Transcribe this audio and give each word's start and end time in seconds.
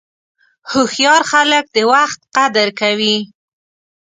هوښیار 0.71 1.21
خلک 1.31 1.65
د 1.75 1.77
وخت 1.91 2.19
قدر 2.35 2.67
کوي. 2.79 3.17